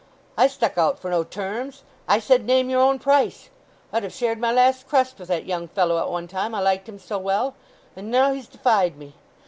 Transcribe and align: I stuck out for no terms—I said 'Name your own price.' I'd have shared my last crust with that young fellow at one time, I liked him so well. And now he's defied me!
I 0.35 0.47
stuck 0.47 0.79
out 0.79 0.97
for 0.97 1.11
no 1.11 1.23
terms—I 1.23 2.17
said 2.17 2.45
'Name 2.45 2.71
your 2.71 2.81
own 2.81 2.97
price.' 2.97 3.51
I'd 3.93 4.01
have 4.01 4.11
shared 4.13 4.39
my 4.39 4.51
last 4.51 4.87
crust 4.87 5.19
with 5.19 5.27
that 5.27 5.45
young 5.45 5.67
fellow 5.67 5.99
at 5.99 6.09
one 6.09 6.27
time, 6.27 6.55
I 6.55 6.59
liked 6.59 6.89
him 6.89 6.97
so 6.97 7.19
well. 7.19 7.53
And 7.95 8.09
now 8.09 8.33
he's 8.33 8.47
defied 8.47 8.97
me! 8.97 9.13